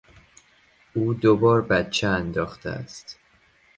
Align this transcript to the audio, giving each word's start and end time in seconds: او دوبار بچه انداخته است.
او 0.93 1.13
دوبار 1.13 1.61
بچه 1.61 2.07
انداخته 2.07 2.69
است. 2.69 3.19